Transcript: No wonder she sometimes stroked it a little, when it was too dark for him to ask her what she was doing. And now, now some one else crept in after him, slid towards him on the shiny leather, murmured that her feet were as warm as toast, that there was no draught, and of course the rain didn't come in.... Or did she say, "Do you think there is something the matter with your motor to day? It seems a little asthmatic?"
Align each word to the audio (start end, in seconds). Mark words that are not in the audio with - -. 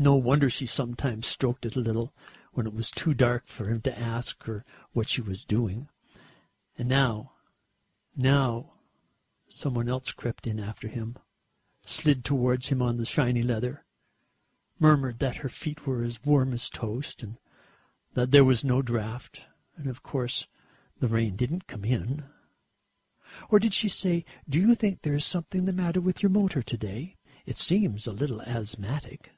No 0.00 0.14
wonder 0.14 0.48
she 0.48 0.64
sometimes 0.64 1.26
stroked 1.26 1.66
it 1.66 1.74
a 1.74 1.80
little, 1.80 2.14
when 2.52 2.68
it 2.68 2.72
was 2.72 2.92
too 2.92 3.14
dark 3.14 3.48
for 3.48 3.68
him 3.68 3.80
to 3.80 3.98
ask 3.98 4.44
her 4.44 4.64
what 4.92 5.08
she 5.08 5.20
was 5.20 5.44
doing. 5.44 5.88
And 6.76 6.88
now, 6.88 7.32
now 8.14 8.74
some 9.48 9.74
one 9.74 9.88
else 9.88 10.12
crept 10.12 10.46
in 10.46 10.60
after 10.60 10.86
him, 10.86 11.16
slid 11.84 12.24
towards 12.24 12.68
him 12.68 12.80
on 12.80 12.96
the 12.96 13.04
shiny 13.04 13.42
leather, 13.42 13.84
murmured 14.78 15.18
that 15.18 15.38
her 15.38 15.48
feet 15.48 15.84
were 15.84 16.04
as 16.04 16.22
warm 16.24 16.52
as 16.52 16.70
toast, 16.70 17.24
that 18.14 18.30
there 18.30 18.44
was 18.44 18.62
no 18.62 18.82
draught, 18.82 19.48
and 19.74 19.88
of 19.88 20.04
course 20.04 20.46
the 21.00 21.08
rain 21.08 21.34
didn't 21.34 21.66
come 21.66 21.84
in.... 21.84 22.24
Or 23.50 23.58
did 23.58 23.74
she 23.74 23.88
say, 23.88 24.24
"Do 24.48 24.60
you 24.60 24.76
think 24.76 25.02
there 25.02 25.16
is 25.16 25.24
something 25.24 25.64
the 25.64 25.72
matter 25.72 26.00
with 26.00 26.22
your 26.22 26.30
motor 26.30 26.62
to 26.62 26.76
day? 26.76 27.16
It 27.46 27.58
seems 27.58 28.06
a 28.06 28.12
little 28.12 28.40
asthmatic?" 28.42 29.32